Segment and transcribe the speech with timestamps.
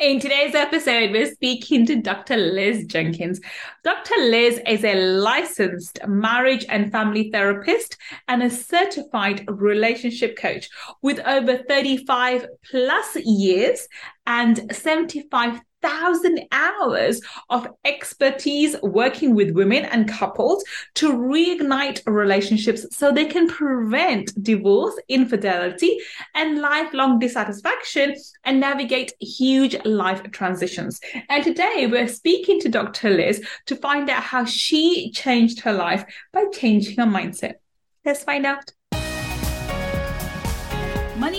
[0.00, 2.34] In today's episode, we're speaking to Dr.
[2.34, 3.38] Liz Jenkins.
[3.84, 4.14] Dr.
[4.18, 10.70] Liz is a licensed marriage and family therapist and a certified relationship coach
[11.02, 13.86] with over 35 plus years
[14.26, 23.12] and 75 thousand hours of expertise working with women and couples to reignite relationships so
[23.12, 25.98] they can prevent divorce, infidelity,
[26.34, 31.00] and lifelong dissatisfaction and navigate huge life transitions.
[31.28, 33.10] And today we're speaking to Dr.
[33.10, 37.54] Liz to find out how she changed her life by changing her mindset.
[38.04, 38.72] Let's find out.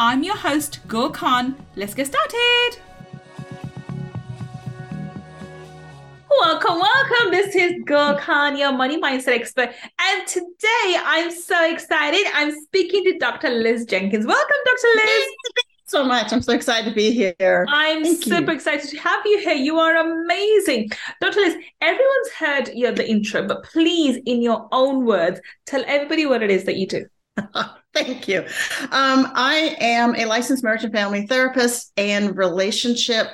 [0.00, 1.56] I'm your host, Gul Khan.
[1.74, 2.70] Let's get started.
[6.30, 7.32] Welcome, welcome.
[7.32, 9.70] This is Gul Khan, your money mindset expert.
[10.00, 12.24] And today I'm so excited.
[12.32, 13.50] I'm speaking to Dr.
[13.50, 14.24] Liz Jenkins.
[14.24, 14.88] Welcome, Dr.
[14.94, 15.26] Liz.
[15.86, 16.32] so much.
[16.32, 17.66] I'm so excited to be here.
[17.68, 18.56] I'm Thank super you.
[18.56, 19.54] excited to have you here.
[19.54, 20.90] You are amazing.
[21.20, 21.40] Dr.
[21.40, 26.44] Liz, everyone's heard you the intro, but please, in your own words, tell everybody what
[26.44, 27.06] it is that you do.
[27.98, 28.40] Thank you.
[28.92, 33.26] Um, I am a licensed marriage and family therapist and relationship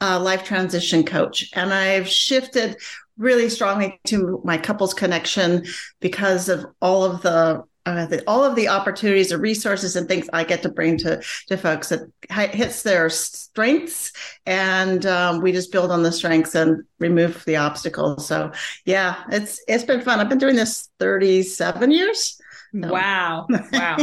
[0.00, 1.50] uh, life transition coach.
[1.54, 2.76] And I've shifted
[3.16, 5.64] really strongly to my couples connection
[6.00, 10.26] because of all of the uh, the, all of the opportunities and resources and things
[10.32, 14.10] I get to bring to to folks that hits their strengths,
[14.46, 18.26] and um, we just build on the strengths and remove the obstacles.
[18.26, 18.52] So,
[18.86, 20.18] yeah, it's it's been fun.
[20.18, 22.40] I've been doing this thirty seven years,
[22.74, 22.92] no.
[22.92, 23.46] Wow.
[23.72, 23.96] Wow.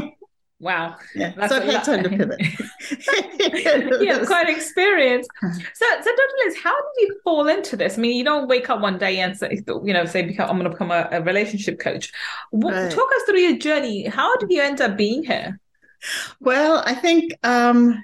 [0.59, 0.95] Wow.
[1.15, 1.33] Yeah.
[1.35, 2.39] That's so I've had time to pivot.
[4.01, 5.27] yeah, quite experience.
[5.41, 5.49] So,
[5.85, 6.35] so Dr.
[6.45, 7.97] Liz, how did you fall into this?
[7.97, 10.63] I mean, you don't wake up one day and say, you know, say, I'm going
[10.65, 12.13] to become a, a relationship coach.
[12.51, 12.91] What, right.
[12.91, 14.05] Talk us through your journey.
[14.05, 15.59] How did you end up being here?
[16.39, 18.01] Well, I think um,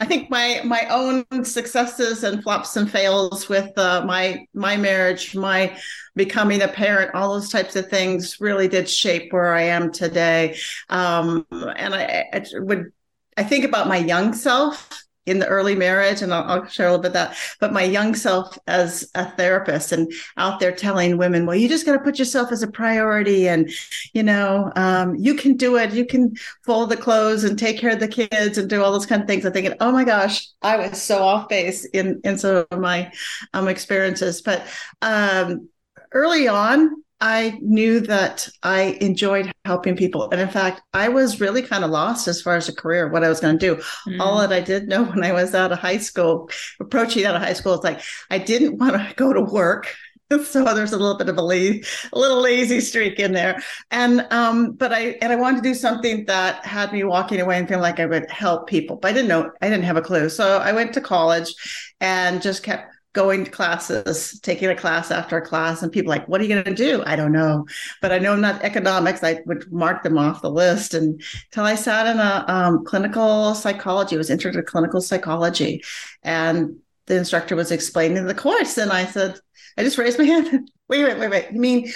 [0.00, 5.36] I think my my own successes and flops and fails with uh, my my marriage,
[5.36, 5.76] my
[6.16, 10.56] becoming a parent, all those types of things really did shape where I am today.
[10.88, 12.92] Um, and I, I would
[13.36, 16.90] I think about my young self in the early marriage, and I'll, I'll, share a
[16.90, 17.36] little bit that.
[17.60, 21.86] But my young self as a therapist and out there telling women, well, you just
[21.86, 23.70] got to put yourself as a priority, and
[24.12, 25.92] you know, um, you can do it.
[25.92, 29.06] You can fold the clothes and take care of the kids and do all those
[29.06, 29.46] kind of things.
[29.46, 33.12] I'm thinking, oh my gosh, I was so off base in in some of my
[33.54, 34.42] um, experiences.
[34.42, 34.66] But
[35.00, 35.68] um,
[36.12, 40.30] early on, I knew that I enjoyed helping people.
[40.30, 43.24] And in fact, I was really kind of lost as far as a career, what
[43.24, 43.82] I was going to do.
[44.08, 44.20] Mm.
[44.20, 46.50] All that I did know when I was out of high school,
[46.80, 48.00] approaching out of high school, it's like
[48.30, 49.94] I didn't want to go to work.
[50.44, 51.82] So there's a little bit of a, lazy,
[52.12, 53.60] a little lazy streak in there,
[53.90, 57.58] and um, but I and I wanted to do something that had me walking away
[57.58, 60.02] and feeling like I would help people, but I didn't know, I didn't have a
[60.02, 60.28] clue.
[60.28, 61.52] So I went to college,
[62.00, 66.28] and just kept going to classes, taking a class after a class, and people like,
[66.28, 67.66] "What are you going to do?" I don't know,
[68.00, 69.22] but I know not economics.
[69.22, 73.54] I would mark them off the list and until I sat in a um, clinical
[73.54, 74.16] psychology.
[74.16, 75.82] I was interested in clinical psychology,
[76.22, 76.76] and
[77.06, 79.38] the instructor was explaining the course, and I said,
[79.76, 80.70] I just raised my hand.
[80.88, 81.52] wait, wait, wait, wait.
[81.52, 81.92] You mean,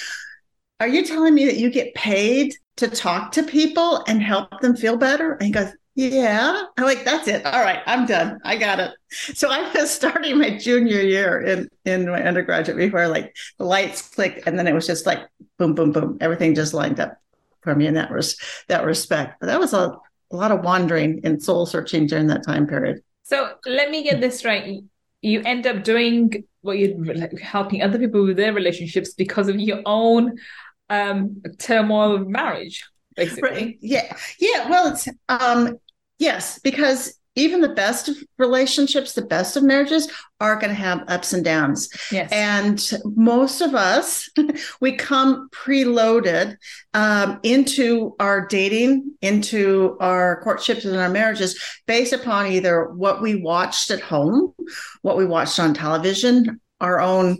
[0.80, 4.76] are you telling me that you get paid to talk to people and help them
[4.76, 5.32] feel better?
[5.32, 6.64] And he goes, yeah.
[6.76, 7.46] I'm like, that's it.
[7.46, 8.40] All right, I'm done.
[8.44, 8.90] I got it.
[9.10, 14.02] So I was starting my junior year in, in my undergraduate before like the lights
[14.02, 15.20] clicked and then it was just like
[15.58, 16.18] boom, boom, boom.
[16.20, 17.16] Everything just lined up
[17.62, 18.36] for me in that res-
[18.68, 19.38] that respect.
[19.40, 19.96] But that was a,
[20.32, 23.00] a lot of wandering and soul searching during that time period.
[23.22, 24.82] So let me get this right.
[25.22, 29.80] You end up doing what you're helping other people with their relationships because of your
[29.86, 30.36] own
[30.90, 32.84] um turmoil of marriage
[33.16, 33.50] basically.
[33.50, 33.78] Right.
[33.80, 34.16] Yeah.
[34.38, 34.68] Yeah.
[34.68, 35.78] Well, it's um
[36.18, 40.08] Yes, because even the best of relationships, the best of marriages
[40.40, 41.88] are going to have ups and downs.
[42.12, 42.30] Yes.
[42.30, 44.28] And most of us,
[44.80, 46.56] we come preloaded
[46.92, 53.34] um, into our dating, into our courtships and our marriages based upon either what we
[53.34, 54.54] watched at home,
[55.02, 57.38] what we watched on television, our own,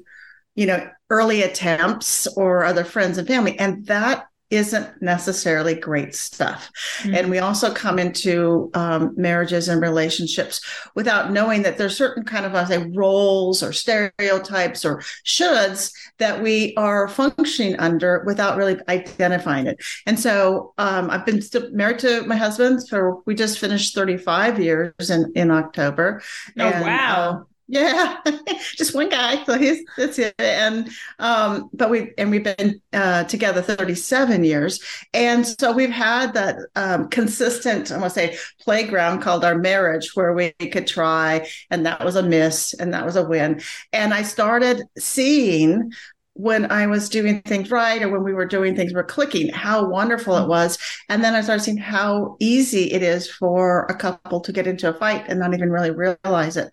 [0.57, 3.57] you know, early attempts or other friends and family.
[3.59, 6.71] And that isn't necessarily great stuff.
[6.99, 7.15] Mm-hmm.
[7.15, 10.61] And we also come into um, marriages and relationships
[10.95, 16.43] without knowing that there's certain kind of, I say, roles or stereotypes or shoulds that
[16.43, 19.83] we are functioning under without really identifying it.
[20.07, 24.61] And so um, I've been still married to my husband for, we just finished 35
[24.61, 26.23] years in, in October.
[26.59, 27.31] Oh, and, wow.
[27.31, 28.21] Uh, yeah,
[28.77, 29.43] just one guy.
[29.45, 30.35] So he's that's it.
[30.39, 34.81] And um, but we and we've been uh, together 37 years,
[35.15, 40.11] and so we've had that um, consistent, I want to say, playground called our marriage,
[40.15, 43.61] where we could try, and that was a miss, and that was a win.
[43.93, 45.91] And I started seeing
[46.35, 49.89] when I was doing things right or when we were doing things were clicking, how
[49.89, 50.79] wonderful it was.
[51.09, 54.89] And then I started seeing how easy it is for a couple to get into
[54.89, 56.71] a fight and not even really realize it.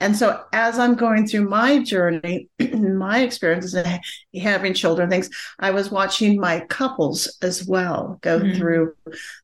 [0.00, 4.00] And so as I'm going through my journey, my experiences and
[4.42, 8.58] having children, things, I was watching my couples as well go mm-hmm.
[8.58, 8.94] through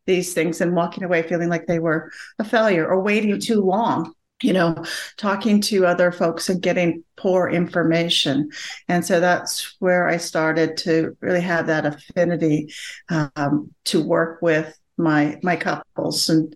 [0.06, 4.12] these things and walking away feeling like they were a failure or waiting too long
[4.42, 4.84] you know,
[5.16, 8.50] talking to other folks and getting poor information.
[8.88, 12.72] And so that's where I started to really have that affinity
[13.08, 16.54] um, to work with my my couples and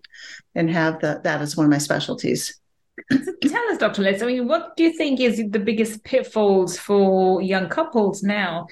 [0.53, 2.59] and have that that as one of my specialties.
[3.09, 4.03] Tell us, Dr.
[4.03, 8.67] Liz, I mean, what do you think is the biggest pitfalls for young couples now?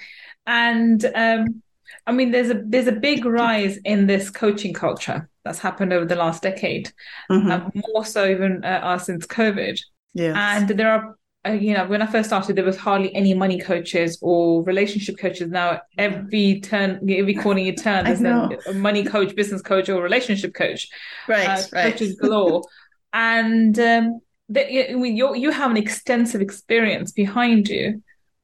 [0.48, 1.62] And um,
[2.06, 6.06] I mean, there's a there's a big rise in this coaching culture that's happened over
[6.06, 6.92] the last decade,
[7.30, 7.52] mm-hmm.
[7.52, 9.80] uh, more so even uh, since COVID.
[10.14, 11.18] Yeah, and there are.
[11.46, 15.18] Uh, you know, when I first started, there was hardly any money coaches or relationship
[15.20, 15.52] coaches.
[15.52, 20.54] Now, every turn, every corner you turn, there's a money coach, business coach, or relationship
[20.54, 20.88] coach.
[21.28, 21.92] Right, uh, right.
[21.92, 22.64] Coaches galore,
[23.12, 28.02] and um, the, you you have an extensive experience behind you.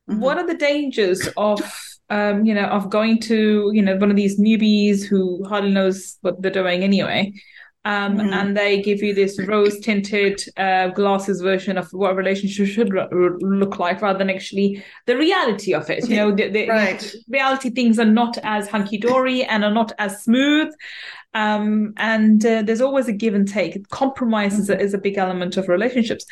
[0.09, 0.19] Mm-hmm.
[0.19, 1.61] What are the dangers of
[2.09, 6.17] um, you know, of going to, you know, one of these newbies who hardly knows
[6.21, 7.33] what they're doing anyway.
[7.85, 8.33] Um, mm-hmm.
[8.33, 12.89] And they give you this rose tinted uh, glasses version of what a relationship should
[12.91, 16.07] look like rather than actually the reality of it.
[16.09, 17.15] You know, the, the right.
[17.29, 20.73] reality things are not as hunky dory and are not as smooth.
[21.33, 23.87] Um, and uh, there's always a give and take.
[23.89, 24.61] Compromise mm-hmm.
[24.61, 24.85] is, a, mm-hmm.
[24.85, 26.25] is a big element of relationships.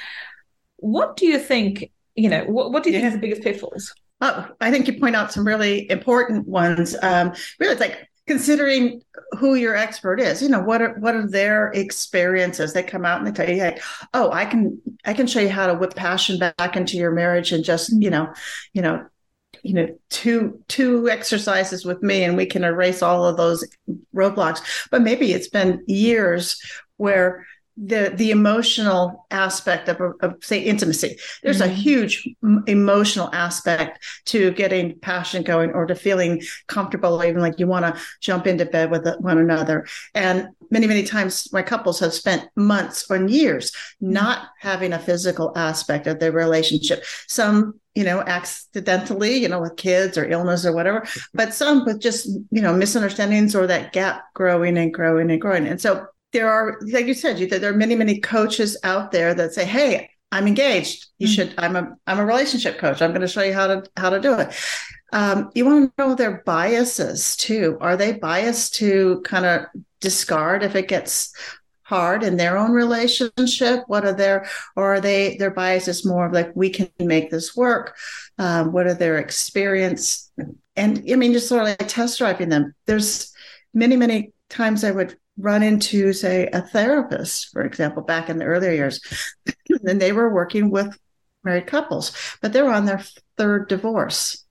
[0.78, 1.92] What do you think?
[2.16, 3.02] You know, what, what do you yeah.
[3.04, 3.94] think is the biggest pitfalls?
[4.20, 6.96] Oh, I think you point out some really important ones.
[7.02, 9.02] Um, really, it's like considering
[9.40, 10.42] who your expert is.
[10.42, 12.74] You know, what are what are their experiences?
[12.74, 13.80] They come out and they tell you, "Hey,
[14.14, 17.52] oh, I can I can show you how to whip passion back into your marriage
[17.52, 18.34] and just you know,
[18.74, 19.06] you know."
[19.64, 23.68] you know two two exercises with me and we can erase all of those
[24.16, 26.62] roadblocks but maybe it's been years
[26.98, 27.46] where
[27.78, 31.18] the the emotional aspect of, of say intimacy.
[31.44, 31.72] There's mm-hmm.
[31.72, 32.28] a huge
[32.66, 38.02] emotional aspect to getting passion going or to feeling comfortable even like you want to
[38.20, 39.86] jump into bed with one another.
[40.16, 44.14] And many many times my couples have spent months or years mm-hmm.
[44.14, 47.04] not having a physical aspect of their relationship.
[47.28, 51.04] Some you know accidentally you know with kids or illness or whatever
[51.34, 55.68] but some with just you know misunderstandings or that gap growing and growing and growing.
[55.68, 59.34] And so there are, like you said, you, there are many, many coaches out there
[59.34, 61.08] that say, "Hey, I'm engaged.
[61.18, 61.34] You mm-hmm.
[61.34, 61.54] should.
[61.58, 63.02] I'm a I'm a relationship coach.
[63.02, 64.54] I'm going to show you how to how to do it."
[65.14, 67.78] Um, you want to know their biases too.
[67.80, 69.62] Are they biased to kind of
[70.02, 71.34] discard if it gets
[71.84, 73.84] hard in their own relationship?
[73.88, 77.56] What are their or are they their biases more of like we can make this
[77.56, 77.96] work?
[78.38, 80.30] Um, what are their experience?
[80.76, 82.76] And I mean, just sort of like test driving them.
[82.86, 83.32] There's
[83.74, 88.46] many, many times I would run into, say, a therapist, for example, back in the
[88.46, 89.00] earlier years,
[89.88, 90.98] and they were working with
[91.44, 93.04] married couples, but they're on their
[93.38, 94.46] third divorce.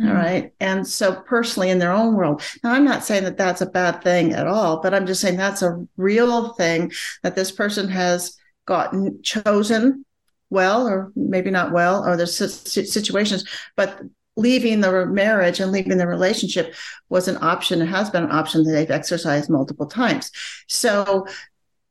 [0.00, 0.08] Mm.
[0.08, 0.52] All right.
[0.60, 4.02] And so, personally, in their own world, now I'm not saying that that's a bad
[4.02, 8.36] thing at all, but I'm just saying that's a real thing that this person has
[8.66, 10.04] gotten chosen
[10.50, 13.44] well, or maybe not well, or there's situations,
[13.76, 14.00] but
[14.36, 16.74] leaving the marriage and leaving the relationship
[17.08, 20.30] was an option and has been an option that they've exercised multiple times.
[20.68, 21.26] So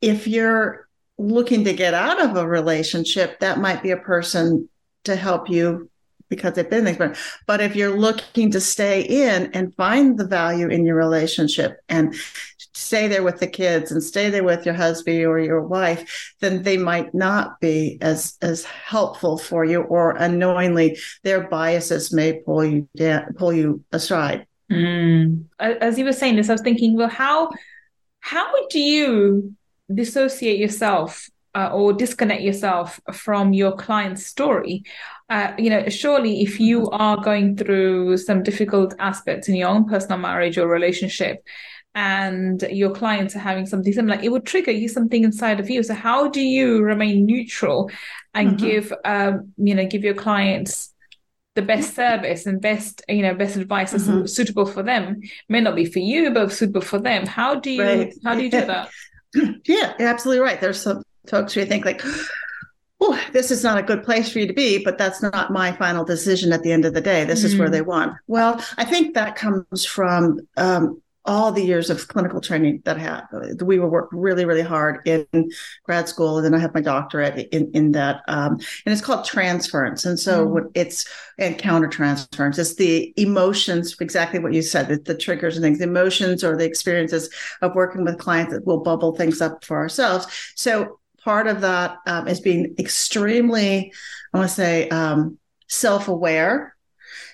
[0.02, 4.70] if you're looking to get out of a relationship, that might be a person
[5.04, 5.90] to help you
[6.30, 7.16] because they've been there.
[7.46, 12.16] But if you're looking to stay in and find the value in your relationship and
[12.74, 16.64] stay there with the kids and stay there with your husband or your wife, then
[16.64, 22.64] they might not be as as helpful for you, or unknowingly their biases may pull
[22.64, 24.46] you down, pull you aside.
[24.72, 25.46] Mm.
[25.60, 27.50] As you were saying this, I was thinking, well, how
[28.20, 29.56] how would you
[29.94, 34.84] dissociate yourself uh, or disconnect yourself from your client's story.
[35.30, 37.02] Uh, you know, surely if you mm-hmm.
[37.02, 41.44] are going through some difficult aspects in your own personal marriage or relationship,
[41.94, 45.84] and your clients are having something similar, it would trigger you something inside of you.
[45.84, 47.92] So how do you remain neutral
[48.34, 48.66] and mm-hmm.
[48.66, 50.94] give, um, you know, give your clients
[51.56, 54.26] the best service and best, you know, best advice that's mm-hmm.
[54.26, 55.22] suitable for them?
[55.50, 57.26] May not be for you, but suitable for them.
[57.26, 58.14] How do you, right.
[58.24, 58.90] how do you do that?
[59.66, 60.62] Yeah, you're absolutely right.
[60.62, 62.02] There's some folks who think like,
[63.02, 65.74] oh, this is not a good place for you to be, but that's not my
[65.74, 67.26] final decision at the end of the day.
[67.26, 67.46] This mm.
[67.46, 67.72] is where mm.
[67.72, 68.14] they want.
[68.28, 73.00] Well, I think that comes from um, all the years of clinical training that I
[73.00, 73.62] had.
[73.62, 75.28] We were worked really, really hard in
[75.84, 78.54] grad school, and then I have my doctorate in in that, um,
[78.86, 80.06] and it's called transference.
[80.06, 80.72] And so mm.
[80.74, 81.06] it's
[81.38, 82.58] and counter transference.
[82.58, 86.58] It's the emotions, exactly what you said, the, the triggers and things, the emotions or
[86.58, 87.30] the experiences
[87.62, 90.28] of working with clients that will bubble things up for ourselves.
[90.56, 93.94] So part of that um, is being extremely,
[94.34, 95.38] I want to say, um,
[95.68, 96.76] self aware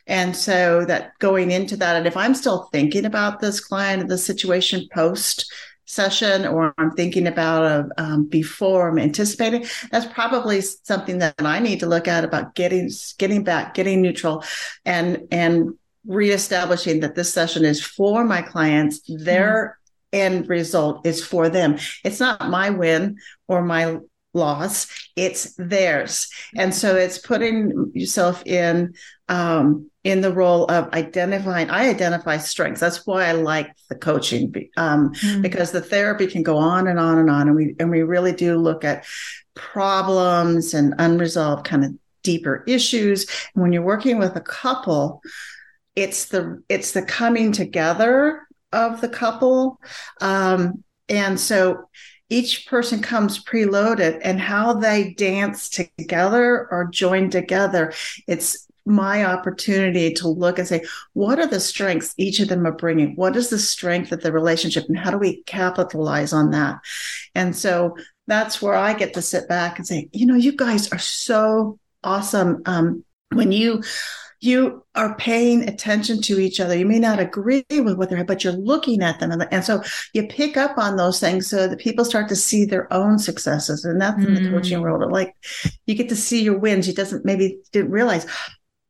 [0.08, 4.10] and so that going into that, and if I'm still thinking about this client and
[4.10, 5.52] the situation post
[5.88, 11.60] session, or I'm thinking about a, um, before I'm anticipating, that's probably something that I
[11.60, 14.44] need to look at about getting getting back, getting neutral,
[14.86, 15.74] and and
[16.06, 19.02] reestablishing that this session is for my clients.
[19.08, 19.78] Their
[20.14, 20.20] mm.
[20.20, 21.78] end result is for them.
[22.04, 23.98] It's not my win or my
[24.34, 26.30] loss; it's theirs.
[26.56, 28.94] And so it's putting yourself in
[29.30, 32.80] um, in the role of identifying i identify strengths.
[32.80, 35.42] That's why i like the coaching um, mm.
[35.42, 38.32] because the therapy can go on and on and on and we and we really
[38.32, 39.06] do look at
[39.54, 41.92] problems and unresolved kind of
[42.24, 43.26] deeper issues.
[43.54, 45.22] And when you're working with a couple
[45.98, 49.78] it's the it's the coming together of the couple.
[50.22, 51.90] Um, and so
[52.30, 57.94] each person comes preloaded and how they dance together or join together
[58.28, 62.72] it's my opportunity to look and say, what are the strengths each of them are
[62.72, 63.16] bringing?
[63.16, 66.80] What is the strength of the relationship, and how do we capitalize on that?
[67.36, 70.92] And so that's where I get to sit back and say, you know, you guys
[70.92, 72.62] are so awesome.
[72.66, 73.84] Um, when you
[74.40, 76.78] you are paying attention to each other.
[76.78, 79.32] You may not agree with what they're, but you're looking at them.
[79.32, 79.82] And, and so
[80.14, 83.84] you pick up on those things so that people start to see their own successes.
[83.84, 84.28] And that's mm.
[84.28, 84.84] in the coaching mm.
[84.84, 85.12] world.
[85.12, 85.34] Like
[85.88, 86.88] you get to see your wins.
[86.88, 88.28] You doesn't maybe didn't realize,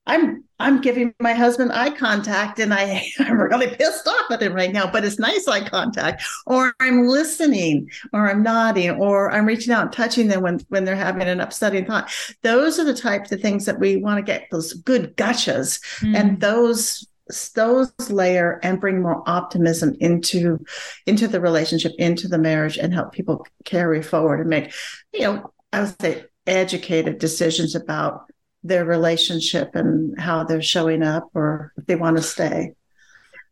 [0.07, 4.53] I'm I'm giving my husband eye contact and I, I'm really pissed off at him
[4.53, 6.23] right now, but it's nice eye contact.
[6.47, 10.83] Or I'm listening, or I'm nodding, or I'm reaching out and touching them when, when
[10.83, 12.11] they're having an upsetting thought.
[12.41, 15.79] Those are the types of things that we want to get those good gutches.
[15.99, 16.15] Mm.
[16.15, 17.07] And those
[17.55, 20.63] those layer and bring more optimism into
[21.05, 24.73] into the relationship, into the marriage, and help people carry forward and make,
[25.13, 28.31] you know, I would say educated decisions about
[28.67, 32.74] their relationship and how they're showing up or if they want to stay.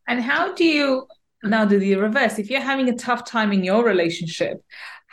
[0.07, 1.07] And how do you
[1.43, 2.39] now do the reverse?
[2.39, 4.63] If you're having a tough time in your relationship,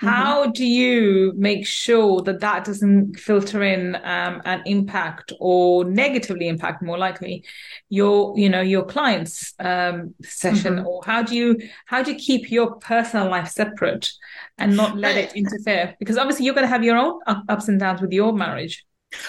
[0.02, 0.52] how mm-hmm.
[0.52, 6.82] do you make sure that that doesn't filter in um, and impact or negatively impact
[6.82, 7.44] more likely
[7.88, 10.86] your you know your clients um, session mm-hmm.
[10.86, 11.56] or how do you
[11.86, 14.10] how do you keep your personal life separate
[14.58, 17.78] and not let it interfere because obviously you're going to have your own ups and
[17.78, 18.84] downs with your marriage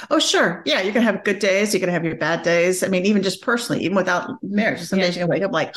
[0.10, 0.62] Oh, sure.
[0.66, 1.74] Yeah, you're gonna have good days.
[1.74, 2.84] You're gonna have your bad days.
[2.84, 5.06] I mean, even just personally, even without marriage, some yeah.
[5.06, 5.76] days you wake up like,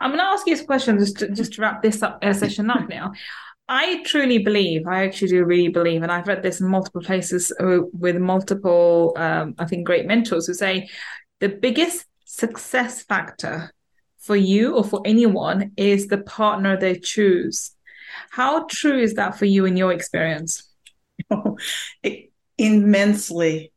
[0.00, 2.34] I'm going to ask you a question just to, just to wrap this up, uh,
[2.34, 3.12] session up now.
[3.68, 7.52] I truly believe, I actually do really believe, and I've read this in multiple places
[7.60, 10.88] uh, with multiple, um, I think, great mentors who say
[11.40, 13.72] the biggest success factor
[14.18, 17.72] for you or for anyone is the partner they choose.
[18.30, 20.62] How true is that for you in your experience?
[21.30, 21.56] Oh,
[22.58, 23.72] immensely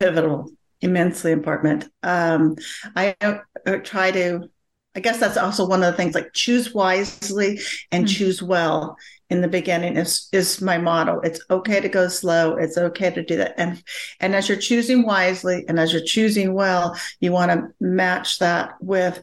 [0.00, 1.88] pivotal, immensely important.
[2.02, 2.56] Um,
[2.96, 4.48] I, I try to
[5.00, 7.58] I guess that's also one of the things like choose wisely
[7.90, 8.14] and mm-hmm.
[8.14, 8.98] choose well
[9.30, 11.20] in the beginning is is my motto.
[11.20, 12.56] It's okay to go slow.
[12.56, 13.54] It's okay to do that.
[13.56, 13.82] And
[14.20, 18.74] and as you're choosing wisely and as you're choosing well, you want to match that
[18.82, 19.22] with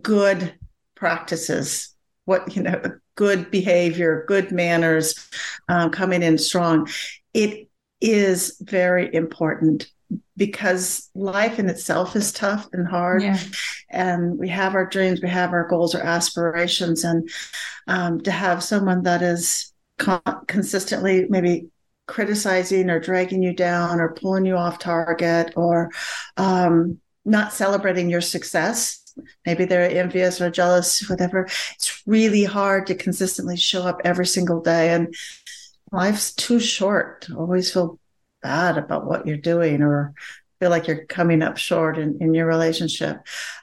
[0.00, 0.54] good
[0.94, 1.94] practices.
[2.24, 2.80] What you know,
[3.14, 5.28] good behavior, good manners,
[5.68, 6.88] um, coming in strong.
[7.34, 7.68] It
[8.00, 9.90] is very important
[10.36, 13.22] because life in itself is tough and hard.
[13.22, 13.38] Yeah.
[13.90, 17.04] and we have our dreams we have our goals our aspirations.
[17.04, 17.28] And
[17.86, 21.68] um, to have someone that is con- consistently maybe
[22.06, 25.90] criticizing or dragging you down or pulling you off target or
[26.36, 28.98] um, not celebrating your success
[29.44, 34.60] maybe they're envious or jealous whatever it's really hard to consistently show up every single
[34.60, 34.90] day.
[34.90, 35.14] And
[35.90, 37.98] life's too short to always feel
[38.42, 40.14] bad about what you're doing or
[40.60, 43.18] feel like you're coming up short in, in your relationship.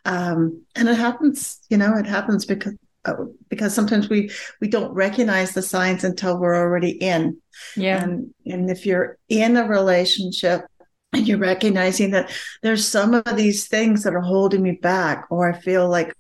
[0.05, 3.13] Um, and it happens, you know, it happens because uh,
[3.47, 7.37] because sometimes we we don't recognize the signs until we're already in.
[7.77, 8.03] Yeah.
[8.03, 10.65] And and if you're in a relationship
[11.13, 12.31] and you're recognizing that
[12.61, 16.15] there's some of these things that are holding me back or i feel like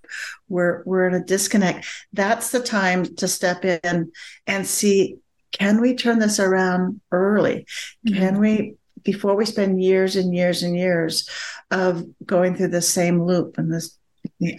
[0.47, 4.11] we're we're in a disconnect that's the time to step in
[4.47, 5.17] and see
[5.51, 7.65] can we turn this around early?
[8.07, 8.17] Mm-hmm.
[8.17, 11.29] Can we, before we spend years and years and years
[11.71, 13.97] of going through the same loop and this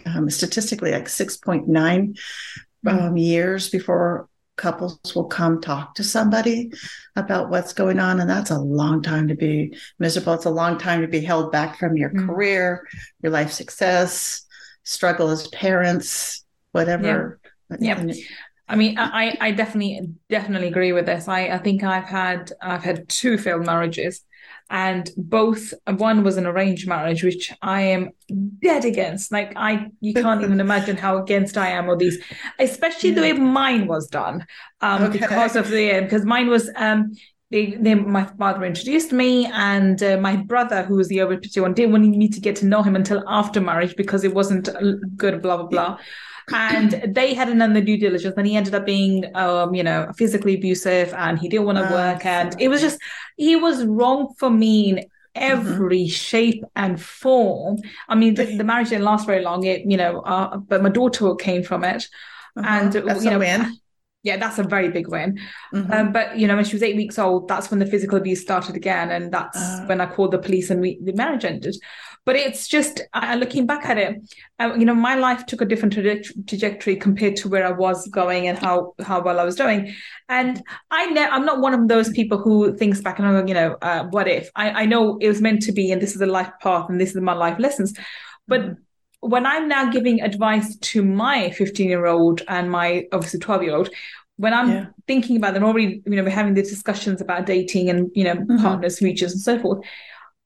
[0.06, 2.88] um, statistically like 6.9 mm-hmm.
[2.88, 6.70] um, years before couples will come talk to somebody
[7.16, 10.76] about what's going on and that's a long time to be miserable it's a long
[10.76, 12.28] time to be held back from your mm-hmm.
[12.28, 12.86] career
[13.22, 14.42] your life success
[14.84, 17.40] struggle as parents whatever
[17.80, 18.02] yeah.
[18.02, 18.14] yeah.
[18.70, 21.26] I mean, I, I definitely definitely agree with this.
[21.26, 24.24] I, I think I've had I've had two failed marriages,
[24.70, 28.10] and both one was an arranged marriage, which I am
[28.62, 29.32] dead against.
[29.32, 32.22] Like I, you can't even imagine how against I am with these,
[32.60, 33.14] especially yeah.
[33.16, 34.46] the way mine was done,
[34.80, 35.18] um, okay.
[35.18, 37.12] because of the because mine was um.
[37.52, 41.74] They, they, my father introduced me, and uh, my brother, who was the over one,
[41.74, 44.68] didn't want me to get to know him until after marriage because it wasn't
[45.16, 45.42] good.
[45.42, 45.98] Blah blah blah
[46.52, 50.10] and they hadn't done the due diligence and he ended up being um you know
[50.16, 52.98] physically abusive and he didn't want to work and it was just
[53.36, 55.06] he was wrong for me in mm-hmm.
[55.34, 56.08] every mm-hmm.
[56.08, 60.20] shape and form i mean the, the, marriage didn't last very long it you know
[60.20, 62.06] uh, but my daughter came from it
[62.56, 62.68] uh-huh.
[62.68, 63.70] and That's you know.
[64.22, 65.38] Yeah that's a very big win
[65.74, 65.92] mm-hmm.
[65.92, 68.40] um, but you know when she was eight weeks old that's when the physical abuse
[68.40, 71.74] started again and that's uh, when i called the police and we the marriage ended
[72.26, 75.64] but it's just uh, looking back at it, uh, you know, my life took a
[75.64, 79.56] different tra- trajectory compared to where I was going and how how well I was
[79.56, 79.94] doing.
[80.28, 83.54] And I ne- I'm not one of those people who thinks back and I'm, you
[83.54, 84.50] know, uh, what if?
[84.54, 87.00] I, I know it was meant to be, and this is a life path, and
[87.00, 87.94] this is my life lessons.
[88.46, 88.82] But mm-hmm.
[89.20, 93.76] When I'm now giving advice to my 15 year old and my obviously 12 year
[93.76, 93.90] old,
[94.36, 94.86] when I'm yeah.
[95.06, 98.36] thinking about them already, you know, we're having the discussions about dating and, you know,
[98.36, 98.56] mm-hmm.
[98.56, 99.84] partners, futures and so forth.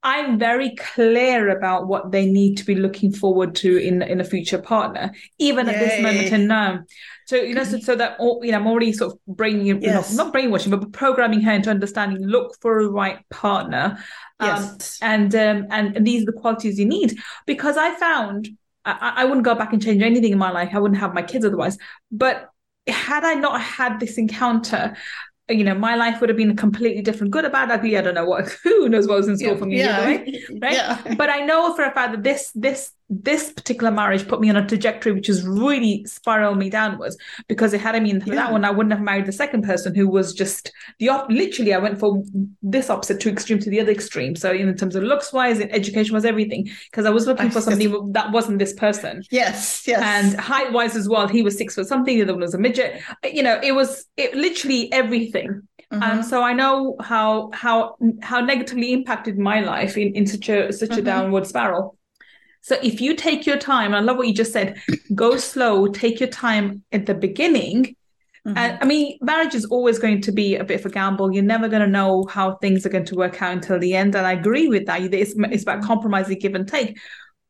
[0.03, 4.25] I'm very clear about what they need to be looking forward to in in a
[4.25, 5.75] future partner, even Yay.
[5.75, 6.85] at this moment in time.
[7.27, 10.13] So you know, so, so that you know, I'm already sort of bringing, yes.
[10.13, 12.23] not, not brainwashing, but programming her into understanding.
[12.23, 13.97] Look for a right partner,
[14.41, 14.99] um, yes.
[15.01, 17.17] and um, and these are the qualities you need.
[17.47, 18.51] Because I found
[18.85, 20.71] I, I wouldn't go back and change anything in my life.
[20.73, 21.79] I wouldn't have my kids otherwise.
[22.11, 22.51] But
[22.87, 24.97] had I not had this encounter,
[25.49, 27.97] you know, my life would have been a completely different, good or bad, ugly.
[27.97, 30.05] I don't know what, who knows what was in store yeah, for me yeah.
[30.61, 30.75] right?
[30.75, 31.15] Yeah.
[31.17, 34.57] But I know for a fact that this, this, this particular marriage put me on
[34.57, 37.17] a trajectory which has really spiraled me downwards
[37.49, 38.35] because it had I mean yeah.
[38.35, 41.75] that one I wouldn't have married the second person who was just the op- literally
[41.75, 42.25] I went from
[42.63, 45.73] this opposite to extreme to the other extreme so in terms of looks wise and
[45.75, 50.01] education was everything because I was looking for somebody that wasn't this person yes yes
[50.03, 52.59] and height wise as well he was six foot something the other one was a
[52.59, 55.63] midget you know it was it literally everything
[55.93, 56.03] Mm-hmm.
[56.03, 60.73] Um, so I know how how how negatively impacted my life in, in such a
[60.73, 61.01] such mm-hmm.
[61.01, 61.97] a downward spiral.
[62.65, 64.81] So if you take your time, I love what you just said,
[65.15, 67.95] go slow, take your time at the beginning,
[68.47, 68.59] Mm-hmm.
[68.59, 71.33] And I mean, marriage is always going to be a bit of a gamble.
[71.33, 74.15] You're never going to know how things are going to work out until the end.
[74.15, 75.01] And I agree with that.
[75.01, 76.99] It's, it's about compromising, give and take.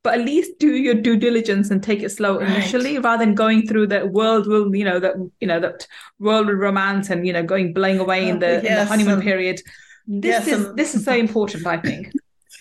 [0.04, 2.48] But at least do your due diligence and take it slow right.
[2.48, 5.86] initially, rather than going through the world will, you know, that you know that
[6.18, 9.14] world of romance and you know going blowing away in the, yes, in the honeymoon
[9.14, 9.62] um, period.
[10.06, 12.12] This yes, is um, this is so important, I think.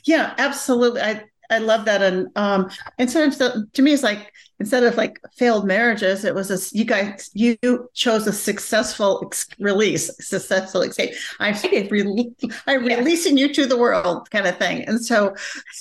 [0.05, 1.01] Yeah, absolutely.
[1.01, 2.01] I I love that.
[2.01, 6.49] And um, instead of to me, it's like instead of like failed marriages, it was
[6.49, 7.57] a you guys you
[7.93, 11.13] chose a successful ex- release, successful escape.
[11.39, 11.55] I'm
[11.89, 12.33] re-
[12.67, 12.97] I'm yeah.
[12.97, 14.83] releasing you to the world, kind of thing.
[14.83, 15.35] And so,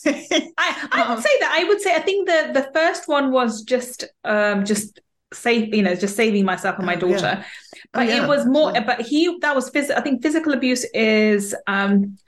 [0.07, 3.33] I I um, would say that I would say I think the the first one
[3.33, 5.01] was just um just
[5.33, 7.39] save you know just saving myself and my oh, daughter.
[7.39, 7.45] Yeah.
[7.93, 8.25] But oh, yeah.
[8.25, 8.73] it was more.
[8.73, 10.01] But he that was physical.
[10.01, 12.19] I think physical abuse is um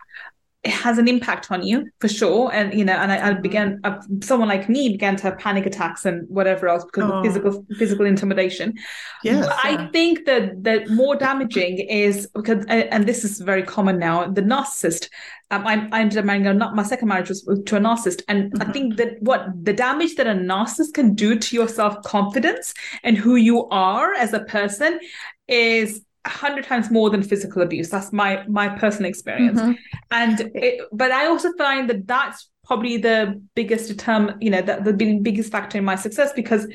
[0.65, 2.51] it has an impact on you for sure.
[2.53, 5.67] And you know, and I, I began uh, someone like me began to have panic
[5.67, 7.19] attacks and whatever else because oh.
[7.19, 8.75] of physical physical intimidation.
[9.23, 9.59] Yes, yeah.
[9.63, 14.27] I think that the more damaging is because and this is very common now.
[14.27, 15.09] The narcissist.
[15.51, 18.51] Um, I, I ended up marrying a, my second marriage was to a narcissist, and
[18.51, 18.69] mm-hmm.
[18.69, 22.73] I think that what the damage that a narcissist can do to your self confidence
[23.03, 24.99] and who you are as a person
[25.47, 27.91] is a hundred times more than physical abuse.
[27.91, 29.61] That's my my personal experience.
[29.61, 29.73] Mm-hmm.
[30.11, 34.81] And it, but I also find that that's probably the biggest determ, you know, the,
[34.93, 36.67] the biggest factor in my success because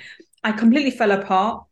[0.43, 1.63] I completely fell apart,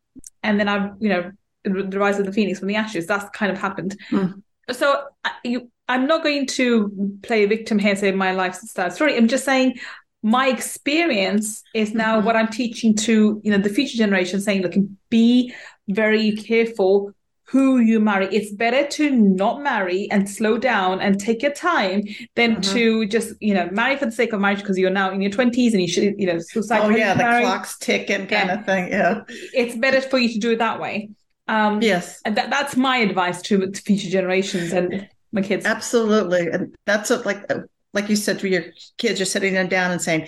[0.43, 1.31] and then I, you know,
[1.63, 3.05] the rise of the phoenix from the ashes.
[3.05, 3.97] That's kind of happened.
[4.11, 4.41] Mm.
[4.71, 5.03] So
[5.43, 9.15] you, I'm not going to play a victim here, say my lifestyle story.
[9.15, 9.79] I'm just saying
[10.23, 12.25] my experience is now mm-hmm.
[12.25, 14.73] what I'm teaching to you know the future generation, saying, look,
[15.09, 15.53] be
[15.87, 17.13] very careful
[17.49, 18.27] who you marry.
[18.27, 22.03] It's better to not marry and slow down and take your time
[22.35, 22.73] than mm-hmm.
[22.73, 25.31] to just, you know, marry for the sake of marriage because you're now in your
[25.31, 26.81] 20s and you should, you know, suicide.
[26.81, 27.43] Oh, yeah, the marry.
[27.43, 28.59] clock's ticking kind yeah.
[28.59, 28.89] of thing.
[28.89, 29.21] Yeah.
[29.53, 31.09] It's better for you to do it that way.
[31.47, 32.21] Um, yes.
[32.25, 35.65] And that, that's my advice to, to future generations and my kids.
[35.65, 36.49] Absolutely.
[36.49, 37.49] And that's a, like,
[37.93, 38.65] like you said, for your
[38.97, 40.27] kids, you're sitting them down and saying,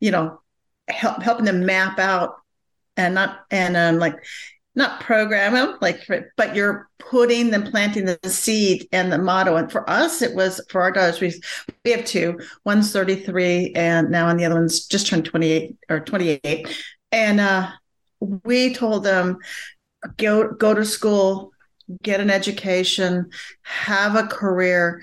[0.00, 0.40] you know,
[0.88, 2.36] help, helping them map out
[2.96, 4.16] and not, and um, like,
[4.74, 6.00] not program them like
[6.36, 10.60] but you're putting them planting the seed and the motto and for us it was
[10.68, 11.32] for our daughters we
[11.84, 16.00] we have two one's 33 and now and the other one's just turned 28 or
[16.00, 17.70] 28 and uh
[18.20, 19.38] we told them
[20.16, 21.52] go go to school
[22.02, 23.30] get an education
[23.62, 25.02] have a career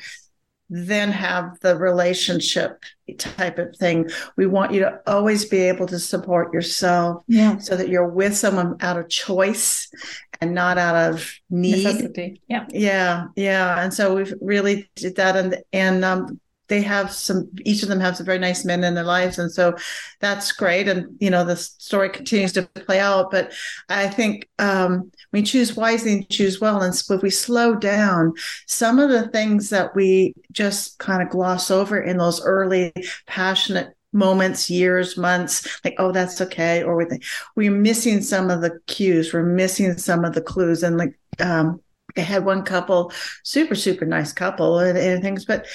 [0.73, 2.83] then have the relationship
[3.17, 4.09] type of thing.
[4.37, 7.57] We want you to always be able to support yourself yeah.
[7.57, 9.91] so that you're with someone out of choice
[10.39, 11.83] and not out of need.
[11.83, 12.41] Necessity.
[12.47, 12.65] Yeah.
[12.69, 13.27] Yeah.
[13.35, 13.83] Yeah.
[13.83, 15.35] And so we've really did that.
[15.35, 16.39] And, and, um,
[16.71, 19.37] they have some each of them have some very nice men in their lives.
[19.37, 19.75] And so
[20.21, 20.87] that's great.
[20.87, 23.29] And you know the story continues to play out.
[23.29, 23.51] But
[23.89, 26.81] i think um, we choose wisely and choose well.
[26.81, 28.33] And if we slow down
[28.67, 32.93] some of the things that we just kind of gloss over in those early
[33.27, 36.83] passionate moments, years, months, like, oh, that's okay.
[36.83, 37.23] Or we think
[37.55, 40.83] we're missing some of the cues, we're missing some of the clues.
[40.83, 41.81] And like, um,
[42.17, 43.11] I had one couple,
[43.43, 45.65] super, super nice couple and, and things, but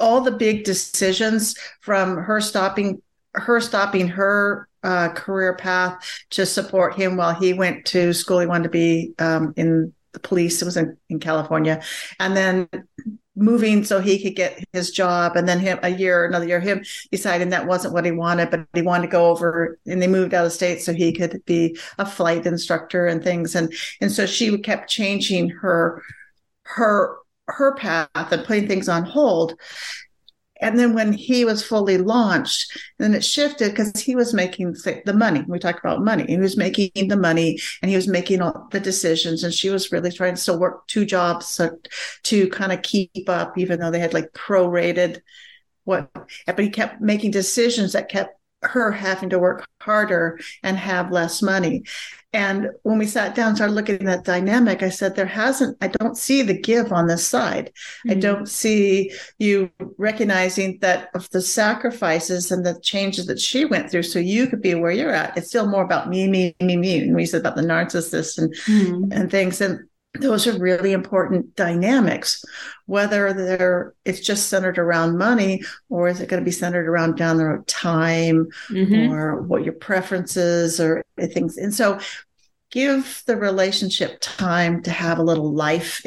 [0.00, 3.02] all the big decisions from her stopping
[3.34, 8.40] her stopping her uh, career path to support him while he went to school.
[8.40, 10.62] He wanted to be um, in the police.
[10.62, 11.82] It was in, in California,
[12.18, 12.68] and then
[13.38, 16.84] moving so he could get his job and then him a year another year him
[17.12, 20.34] deciding that wasn't what he wanted but he wanted to go over and they moved
[20.34, 24.26] out of state so he could be a flight instructor and things and and so
[24.26, 26.02] she kept changing her
[26.64, 27.16] her
[27.48, 29.54] her path and putting things on hold.
[30.60, 35.14] And then when he was fully launched, then it shifted because he was making the
[35.14, 35.44] money.
[35.46, 36.24] We talked about money.
[36.26, 39.44] He was making the money and he was making all the decisions.
[39.44, 41.78] And she was really trying to still work two jobs so,
[42.24, 45.20] to kind of keep up, even though they had like prorated
[45.84, 46.10] what,
[46.44, 51.42] but he kept making decisions that kept her having to work harder and have less
[51.42, 51.84] money.
[52.32, 55.88] And when we sat down, started looking at that dynamic, I said, there hasn't, I
[55.88, 57.72] don't see the give on this side.
[58.06, 58.10] Mm-hmm.
[58.10, 63.90] I don't see you recognizing that of the sacrifices and the changes that she went
[63.90, 65.36] through so you could be where you're at.
[65.38, 66.98] It's still more about me, me, me, me.
[67.00, 69.12] And we said about the narcissist and, mm-hmm.
[69.12, 69.62] and things.
[69.62, 72.44] And those are really important dynamics
[72.86, 77.16] whether they're it's just centered around money or is it going to be centered around
[77.16, 79.12] down the road time mm-hmm.
[79.12, 81.98] or what your preferences or things and so
[82.70, 86.02] give the relationship time to have a little life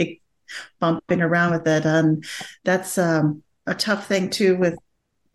[0.79, 2.25] bumping around with it and
[2.63, 4.75] that's um, a tough thing too with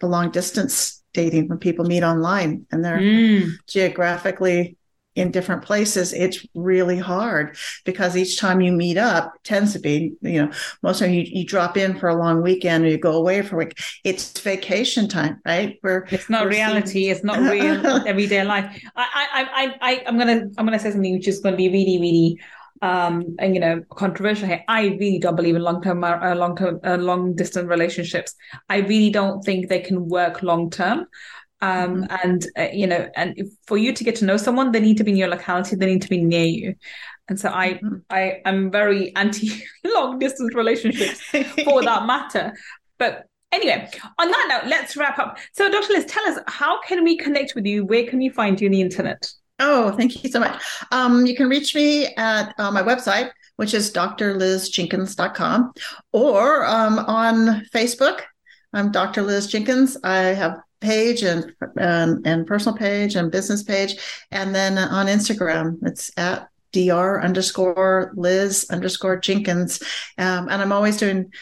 [0.01, 3.51] the long distance dating when people meet online and they're mm.
[3.67, 4.77] geographically
[5.17, 10.13] in different places, it's really hard because each time you meet up tends to be,
[10.21, 10.53] you know,
[10.83, 13.57] most of you, you drop in for a long weekend or you go away for
[13.57, 13.79] a week.
[14.05, 15.79] It's vacation time, right?
[15.81, 16.87] Where it's not reality.
[16.87, 17.11] Seeing...
[17.11, 18.81] It's not real everyday life.
[18.95, 21.69] I, I, I, I, I'm gonna, I'm gonna say something which is going to be
[21.69, 22.39] really, really
[22.83, 26.99] um and you know controversial here i really don't believe in long-term uh, long-term uh,
[26.99, 28.35] long distance relationships
[28.69, 31.07] i really don't think they can work long term
[31.63, 32.17] um mm-hmm.
[32.23, 34.97] and uh, you know and if, for you to get to know someone they need
[34.97, 36.75] to be in your locality they need to be near you
[37.29, 37.97] and so i mm-hmm.
[38.11, 41.21] i am very anti long distance relationships
[41.65, 42.53] for that matter
[42.99, 43.89] but anyway
[44.19, 47.55] on that note let's wrap up so dr liz tell us how can we connect
[47.55, 50.63] with you where can we find you on the internet Oh, thank you so much.
[50.93, 55.73] Um, you can reach me at uh, my website, which is drlizjenkins.com,
[56.13, 58.21] or um, on Facebook.
[58.73, 59.23] I'm Dr.
[59.23, 59.97] Liz Jenkins.
[60.05, 63.93] I have page and, and and personal page and business page,
[64.31, 69.83] and then on Instagram, it's at dr underscore Liz underscore Jenkins,
[70.19, 71.33] um, and I'm always doing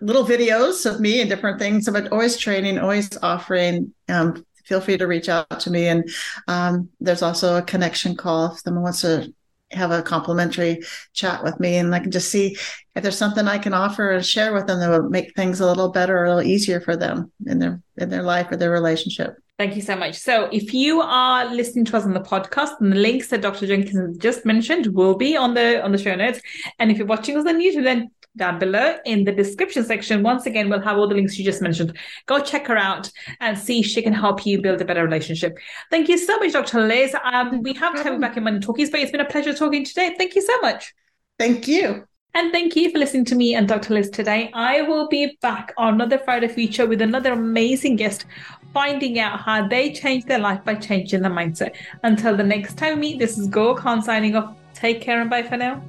[0.00, 4.98] little videos of me and different things, but always training, always offering um, feel free
[4.98, 5.88] to reach out to me.
[5.88, 6.08] And
[6.48, 9.32] um, there's also a connection call if someone wants to
[9.74, 10.82] have a complimentary
[11.12, 12.56] chat with me and I can just see
[12.94, 15.66] if there's something I can offer and share with them that will make things a
[15.66, 18.70] little better or a little easier for them in their in their life or their
[18.70, 19.36] relationship.
[19.58, 20.16] Thank you so much.
[20.16, 23.66] So if you are listening to us on the podcast, and the links that Dr.
[23.66, 26.40] Jenkins just mentioned will be on the on the show notes.
[26.78, 30.22] And if you're watching us on YouTube, then down below in the description section.
[30.22, 31.96] Once again, we'll have all the links you just mentioned.
[32.26, 33.10] Go check her out
[33.40, 35.56] and see if she can help you build a better relationship.
[35.90, 36.86] Thank you so much, Dr.
[36.86, 37.14] Liz.
[37.22, 39.52] Um, we have to have you back in Money Talkies, but it's been a pleasure
[39.52, 40.14] talking today.
[40.16, 40.94] Thank you so much.
[41.38, 42.06] Thank you.
[42.34, 43.92] And thank you for listening to me and Dr.
[43.92, 44.50] Liz today.
[44.54, 48.24] I will be back on another Friday feature with another amazing guest,
[48.72, 51.74] finding out how they change their life by changing their mindset.
[52.02, 54.56] Until the next time we meet, this is Gul Khan signing off.
[54.74, 55.82] Take care and bye for now.